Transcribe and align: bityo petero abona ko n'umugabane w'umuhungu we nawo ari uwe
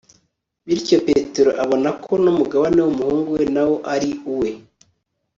bityo 0.65 0.97
petero 1.07 1.51
abona 1.63 1.89
ko 2.03 2.13
n'umugabane 2.23 2.79
w'umuhungu 2.83 3.29
we 3.37 3.45
nawo 3.55 3.75
ari 3.93 4.11
uwe 4.33 4.49